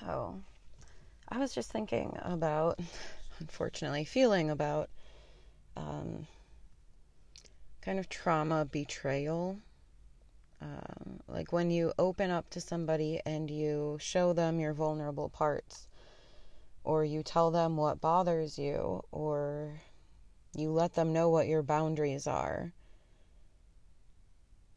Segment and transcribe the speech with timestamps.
[0.00, 0.42] So,
[1.28, 2.78] I was just thinking about,
[3.40, 4.90] unfortunately, feeling about
[5.76, 6.26] um,
[7.80, 9.58] kind of trauma betrayal.
[10.60, 15.88] Um, like when you open up to somebody and you show them your vulnerable parts,
[16.84, 19.80] or you tell them what bothers you, or
[20.54, 22.72] you let them know what your boundaries are.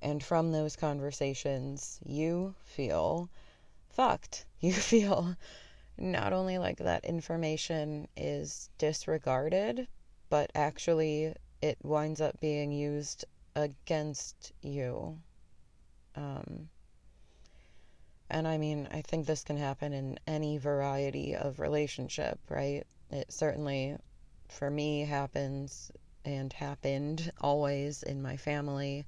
[0.00, 3.28] And from those conversations, you feel
[3.98, 4.46] fucked.
[4.60, 5.36] You feel
[5.96, 9.88] not only like that information is disregarded,
[10.30, 13.24] but actually it winds up being used
[13.56, 15.18] against you.
[16.14, 16.68] Um,
[18.30, 22.84] and I mean, I think this can happen in any variety of relationship, right?
[23.10, 23.96] It certainly,
[24.48, 25.90] for me, happens
[26.24, 29.06] and happened always in my family.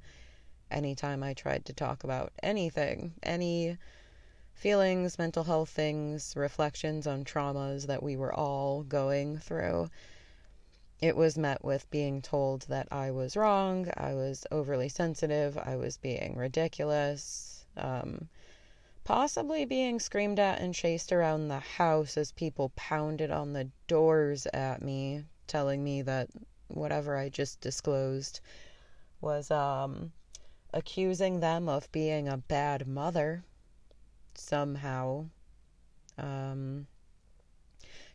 [0.70, 3.78] Anytime I tried to talk about anything, any
[4.54, 9.88] feelings, mental health things, reflections on traumas that we were all going through,
[11.00, 15.76] it was met with being told that I was wrong, I was overly sensitive, I
[15.76, 18.28] was being ridiculous, um,
[19.04, 24.46] possibly being screamed at and chased around the house as people pounded on the doors
[24.52, 26.28] at me, telling me that
[26.68, 28.40] whatever I just disclosed
[29.22, 30.12] was um,
[30.74, 33.42] accusing them of being a bad mother
[34.40, 35.26] somehow.
[36.18, 36.86] Um,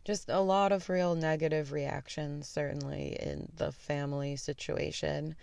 [0.04, 5.34] just a lot of real negative reactions, certainly in the family situation,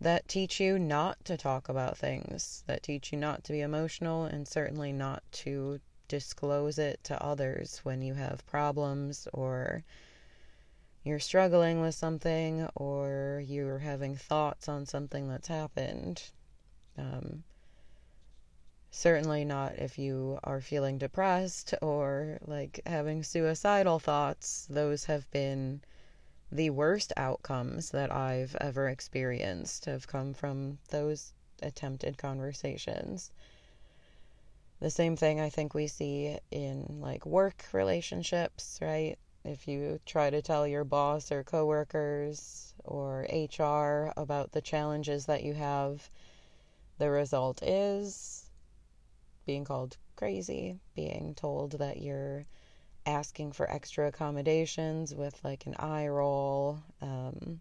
[0.00, 4.24] that teach you not to talk about things, that teach you not to be emotional,
[4.24, 9.84] and certainly not to disclose it to others when you have problems or
[11.04, 16.22] you're struggling with something or you're having thoughts on something that's happened.
[16.98, 17.44] Um,
[18.90, 24.66] certainly not if you are feeling depressed or like having suicidal thoughts.
[24.68, 25.80] Those have been
[26.50, 33.30] the worst outcomes that I've ever experienced have come from those attempted conversations.
[34.80, 39.16] The same thing I think we see in like work relationships, right?
[39.44, 45.44] If you try to tell your boss or coworkers or HR about the challenges that
[45.44, 46.10] you have,
[46.98, 48.49] the result is
[49.50, 52.46] being called crazy, being told that you're
[53.04, 57.60] asking for extra accommodations with like an eye roll, um,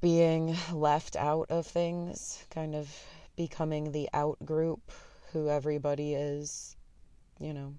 [0.00, 2.88] being left out of things, kind of
[3.36, 4.90] becoming the out group
[5.34, 6.74] who everybody is,
[7.38, 7.74] you know,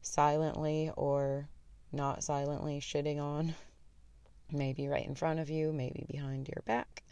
[0.00, 1.48] silently or
[1.90, 3.52] not silently shitting on.
[4.52, 7.02] Maybe right in front of you, maybe behind your back.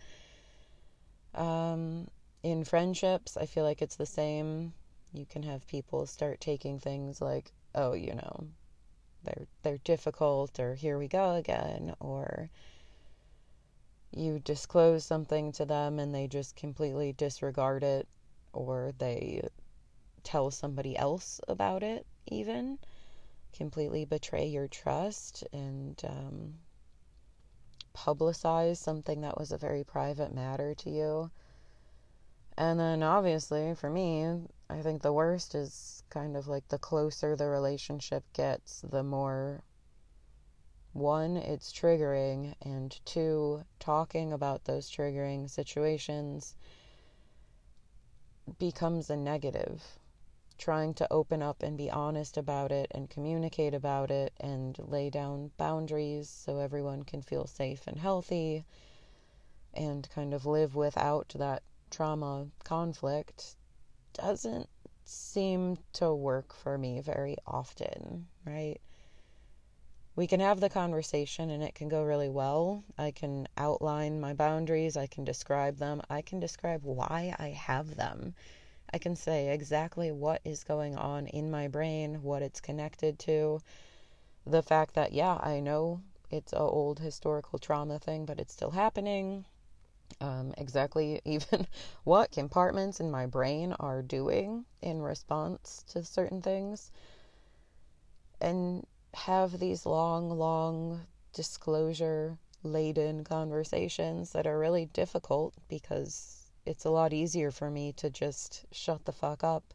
[1.34, 2.06] Um,
[2.42, 4.74] in friendships, I feel like it's the same.
[5.12, 8.48] You can have people start taking things like, oh, you know,
[9.24, 12.50] they're they're difficult or here we go again or
[14.10, 18.06] you disclose something to them and they just completely disregard it
[18.52, 19.46] or they
[20.22, 22.78] tell somebody else about it even
[23.52, 26.54] completely betray your trust and um,
[27.94, 31.30] publicize something that was a very private matter to you
[32.56, 34.26] and then obviously for me,
[34.68, 39.62] I think the worst is kind of like the closer the relationship gets, the more
[40.92, 46.54] one, it's triggering, and two, talking about those triggering situations
[48.58, 49.98] becomes a negative.
[50.58, 55.08] Trying to open up and be honest about it and communicate about it and lay
[55.10, 58.64] down boundaries so everyone can feel safe and healthy
[59.74, 63.56] and kind of live without that trauma conflict
[64.14, 64.68] doesn't
[65.04, 68.80] seem to work for me very often, right?
[70.16, 72.84] We can have the conversation and it can go really well.
[72.98, 77.96] I can outline my boundaries, I can describe them, I can describe why I have
[77.96, 78.34] them.
[78.92, 83.60] I can say exactly what is going on in my brain, what it's connected to.
[84.46, 88.72] The fact that, yeah, I know it's a old historical trauma thing, but it's still
[88.72, 89.46] happening
[90.20, 91.66] um, exactly even
[92.04, 96.90] what compartments in my brain are doing in response to certain things,
[98.40, 106.90] and have these long, long disclosure laden conversations that are really difficult because it's a
[106.90, 109.74] lot easier for me to just shut the fuck up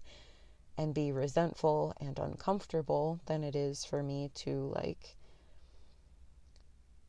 [0.78, 5.17] and be resentful and uncomfortable than it is for me to like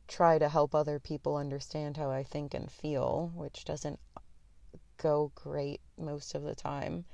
[0.08, 4.00] try to help other people understand how I think and feel, which doesn't
[4.96, 7.05] go great most of the time.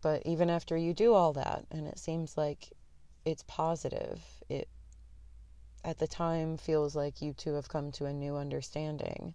[0.00, 2.72] But even after you do all that, and it seems like
[3.24, 4.68] it's positive, it
[5.84, 9.34] at the time feels like you two have come to a new understanding.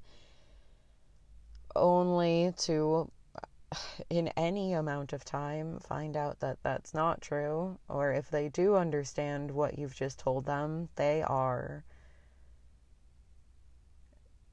[1.76, 3.12] Only to,
[4.10, 8.76] in any amount of time, find out that that's not true, or if they do
[8.76, 11.84] understand what you've just told them, they are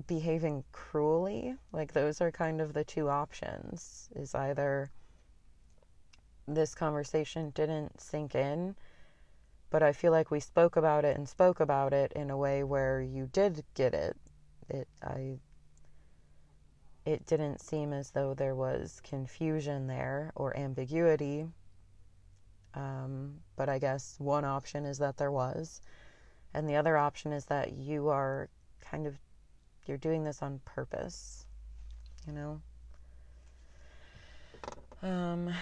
[0.07, 1.57] behaving cruelly.
[1.73, 4.91] Like, those are kind of the two options is either
[6.47, 8.75] this conversation didn't sink in,
[9.71, 12.63] but I feel like we spoke about it and spoke about it in a way
[12.63, 14.17] where you did get it.
[14.69, 15.39] It I
[17.05, 21.47] it didn't seem as though there was confusion there or ambiguity.
[22.75, 25.81] Um, but I guess one option is that there was,
[26.55, 28.49] and the other option is that you are
[28.81, 29.19] kind of
[29.87, 31.47] you're doing this on purpose,
[32.27, 32.61] you know.
[35.03, 35.53] Um,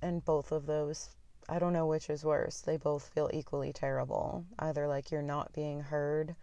[0.00, 1.10] and both of those,
[1.48, 2.60] I don't know which is worse.
[2.60, 4.44] They both feel equally terrible.
[4.58, 6.34] Either like you're not being heard,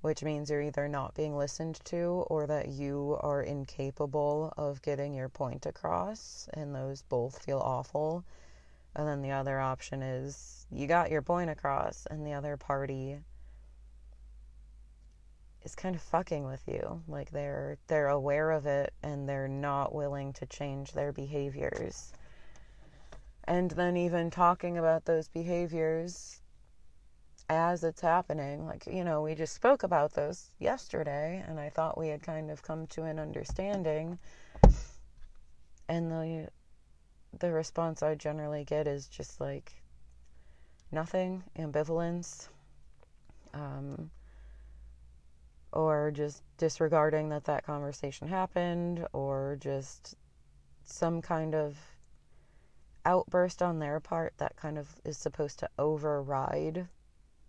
[0.00, 5.14] which means you're either not being listened to or that you are incapable of getting
[5.14, 8.24] your point across, and those both feel awful.
[8.94, 13.20] And then the other option is you got your point across, and the other party
[15.66, 17.02] is kind of fucking with you.
[17.08, 22.12] Like they're they're aware of it and they're not willing to change their behaviors.
[23.44, 26.40] And then even talking about those behaviors
[27.48, 31.98] as it's happening, like, you know, we just spoke about those yesterday and I thought
[31.98, 34.18] we had kind of come to an understanding.
[35.88, 36.48] And the
[37.38, 39.72] the response I generally get is just like
[40.92, 42.48] nothing, ambivalence.
[43.52, 44.10] Um,
[45.76, 50.14] or just disregarding that that conversation happened, or just
[50.84, 51.76] some kind of
[53.04, 56.88] outburst on their part that kind of is supposed to override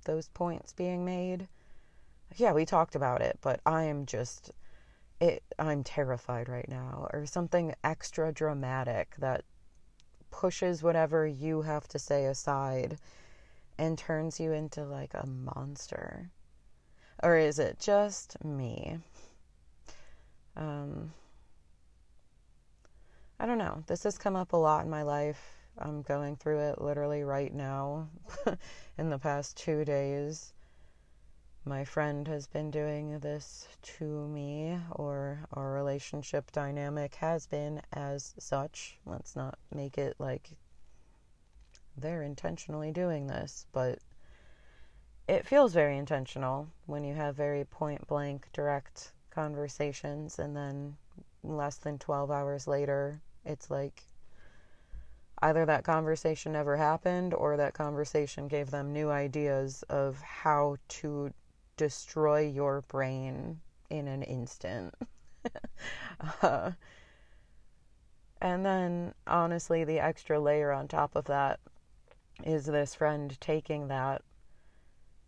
[0.06, 1.48] those points being made.
[2.36, 4.52] Yeah, we talked about it, but I am just
[5.20, 9.44] it I'm terrified right now or something extra dramatic that
[10.30, 13.00] pushes whatever you have to say aside
[13.78, 16.30] and turns you into like a monster.
[17.24, 19.00] Or is it just me?
[20.56, 21.12] Um,
[23.40, 23.84] I don't know.
[23.88, 25.58] This has come up a lot in my life.
[25.78, 28.10] I'm going through it literally right now
[28.98, 30.54] in the past two days.
[31.66, 33.68] My friend has been doing this
[33.98, 38.98] to me, or our relationship dynamic has been as such.
[39.06, 40.50] Let's not make it like
[41.98, 44.00] they're intentionally doing this, but
[45.28, 50.96] it feels very intentional when you have very point blank, direct conversations, and then
[51.44, 54.04] less than 12 hours later, it's like
[55.42, 61.32] either that conversation never happened or that conversation gave them new ideas of how to
[61.76, 63.60] destroy your brain
[63.90, 64.94] in an instant.
[66.42, 66.72] uh,
[68.42, 71.60] and then, honestly, the extra layer on top of that
[72.44, 74.22] is this friend taking that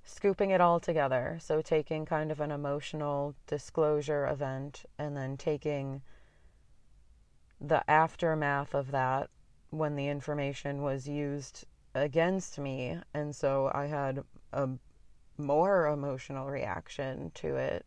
[0.09, 1.37] scooping it all together.
[1.41, 6.01] So, taking kind of an emotional disclosure event and then taking
[7.61, 9.29] the aftermath of that
[9.69, 12.97] when the information was used against me.
[13.13, 14.69] And so I had a
[15.37, 17.85] more emotional reaction to it.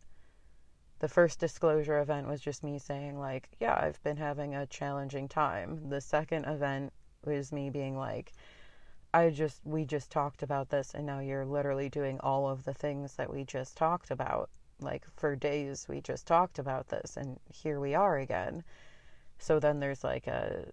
[0.99, 5.27] The first disclosure event was just me saying, like, yeah, I've been having a challenging
[5.27, 5.89] time.
[5.89, 6.93] The second event
[7.25, 8.31] was me being like,
[9.13, 12.73] I just, we just talked about this, and now you're literally doing all of the
[12.73, 14.49] things that we just talked about.
[14.79, 18.63] Like, for days, we just talked about this, and here we are again.
[19.37, 20.65] So then there's like a,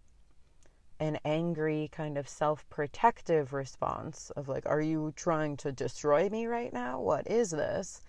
[1.01, 6.73] an angry kind of self-protective response of like are you trying to destroy me right
[6.75, 8.03] now what is this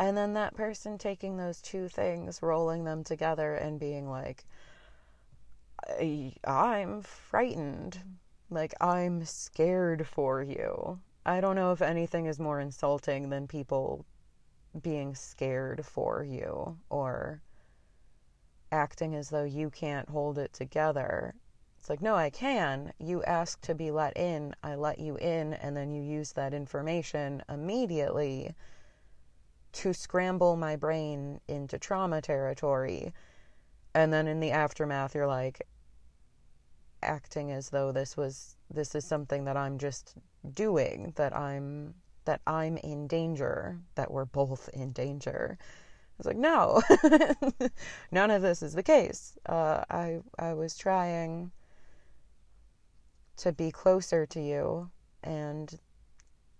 [0.00, 4.44] and then that person taking those two things rolling them together and being like
[6.44, 8.00] i'm frightened
[8.50, 11.00] like, I'm scared for you.
[11.24, 14.04] I don't know if anything is more insulting than people
[14.82, 17.42] being scared for you or
[18.72, 21.34] acting as though you can't hold it together.
[21.78, 22.92] It's like, no, I can.
[22.98, 26.52] You asked to be let in, I let you in, and then you use that
[26.52, 28.54] information immediately
[29.72, 33.14] to scramble my brain into trauma territory.
[33.94, 35.62] And then in the aftermath, you're like,
[37.02, 40.14] acting as though this was this is something that I'm just
[40.54, 46.36] doing that I'm that I'm in danger that we're both in danger I was like,
[46.36, 46.82] no,
[48.10, 49.38] none of this is the case.
[49.46, 51.50] Uh, I I was trying
[53.38, 54.90] to be closer to you,
[55.22, 55.80] and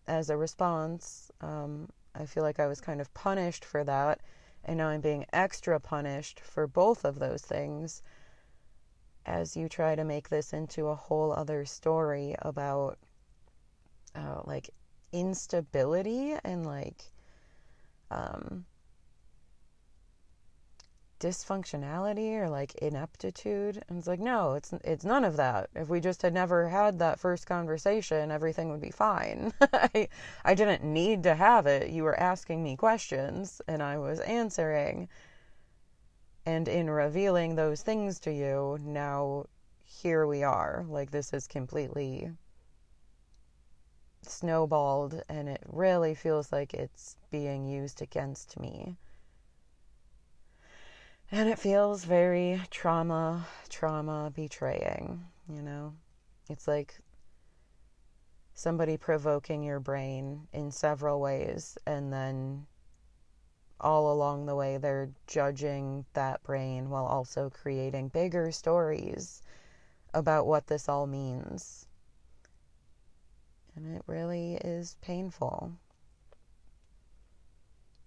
[0.07, 4.23] as a response, um, I feel like I was kind of punished for that,
[4.65, 8.03] and now I'm being extra punished for both of those things.
[9.31, 12.99] As you try to make this into a whole other story about,
[14.13, 14.71] uh, like
[15.13, 17.13] instability and like
[18.11, 18.65] um,
[21.21, 23.85] dysfunctionality or like ineptitude.
[23.89, 25.71] And it's like no it's it's none of that.
[25.77, 29.53] If we just had never had that first conversation everything would be fine.
[29.73, 30.09] I
[30.45, 31.91] i didn't need to have it.
[31.91, 35.09] You were asking me questions and i was answering
[36.47, 39.45] and in revealing those things to you now
[39.85, 42.31] here we are like this is completely
[44.23, 48.97] snowballed and it really feels like it's being used against me.
[51.33, 55.95] And it feels very trauma, trauma betraying, you know?
[56.49, 56.99] It's like
[58.55, 62.67] somebody provoking your brain in several ways and then
[63.81, 69.43] all along the way they're judging that brain while also creating bigger stories
[70.15, 71.87] about what this all means
[73.77, 75.73] and it really is painful.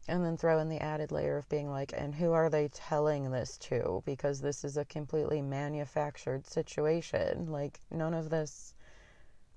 [0.08, 3.32] And then throw in the added layer of being like, and who are they telling
[3.32, 4.04] this to?
[4.06, 7.50] Because this is a completely manufactured situation.
[7.50, 8.74] Like, none of this,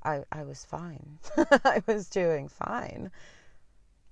[0.05, 1.19] I, I was fine.
[1.37, 3.11] I was doing fine.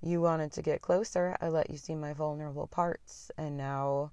[0.01, 1.35] You wanted to get closer.
[1.41, 3.31] I let you see my vulnerable parts.
[3.37, 4.11] And now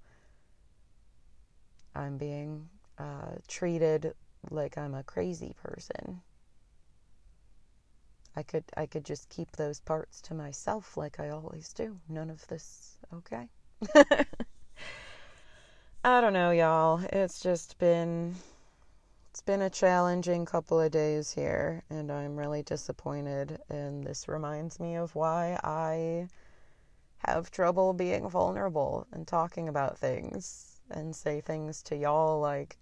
[1.95, 4.15] I'm being uh, treated
[4.51, 6.23] like I'm a crazy person.
[8.35, 11.99] I could I could just keep those parts to myself like I always do.
[12.09, 13.49] None of this okay.
[16.05, 17.05] I don't know, y'all.
[17.13, 18.37] It's just been
[19.33, 24.79] it's been a challenging couple of days here and I'm really disappointed and this reminds
[24.79, 26.29] me of why I
[27.17, 32.77] have trouble being vulnerable and talking about things and say things to y'all like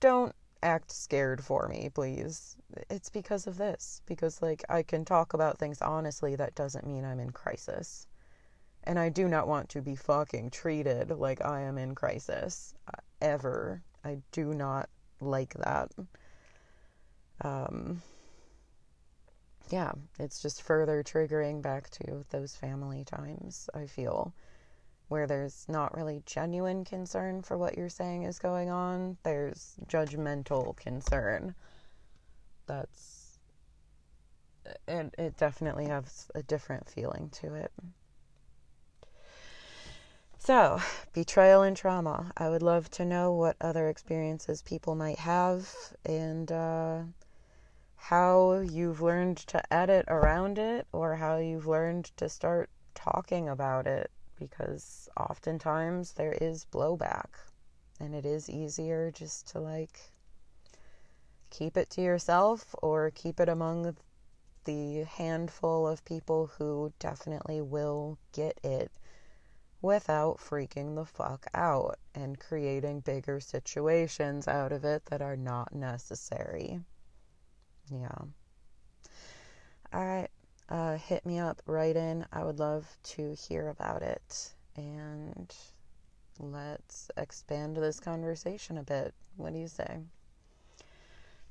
[0.00, 2.58] don't act scared for me, please.
[2.90, 4.02] It's because of this.
[4.04, 8.06] Because, like, I can talk about things honestly, that doesn't mean I'm in crisis.
[8.84, 12.74] And I do not want to be fucking treated like I am in crisis.
[12.86, 13.82] Uh, ever.
[14.04, 14.88] I do not
[15.20, 15.90] like that.
[17.42, 18.02] Um,
[19.70, 24.34] yeah, it's just further triggering back to those family times, I feel
[25.08, 30.76] where there's not really genuine concern for what you're saying is going on, there's judgmental
[30.76, 31.54] concern.
[32.66, 33.38] That's
[34.86, 37.72] and it definitely has a different feeling to it.
[40.50, 40.80] So,
[41.12, 42.32] betrayal and trauma.
[42.36, 45.72] I would love to know what other experiences people might have
[46.04, 47.02] and uh,
[47.94, 53.86] how you've learned to edit around it or how you've learned to start talking about
[53.86, 57.28] it because oftentimes there is blowback
[58.00, 60.00] and it is easier just to like
[61.50, 63.94] keep it to yourself or keep it among
[64.64, 68.90] the handful of people who definitely will get it
[69.82, 75.74] without freaking the fuck out and creating bigger situations out of it that are not
[75.74, 76.80] necessary.
[77.90, 78.18] Yeah.
[79.92, 80.30] All right
[80.70, 82.24] uh, hit me up, write in.
[82.32, 84.52] I would love to hear about it.
[84.76, 85.52] And
[86.38, 89.12] let's expand this conversation a bit.
[89.36, 89.98] What do you say?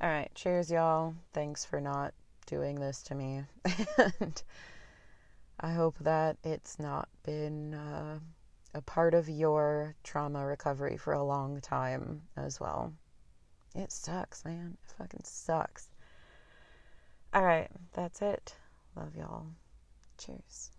[0.02, 0.32] All right.
[0.34, 1.14] Cheers, y'all.
[1.34, 2.14] Thanks for not
[2.46, 3.44] doing this to me.
[3.98, 4.42] and
[5.60, 8.20] I hope that it's not been uh,
[8.74, 12.94] a part of your trauma recovery for a long time as well.
[13.75, 14.78] It sucks, man.
[14.84, 15.89] It fucking sucks.
[17.34, 17.70] All right.
[17.94, 18.56] That's it.
[18.96, 19.48] Love y'all.
[20.18, 20.72] Cheers.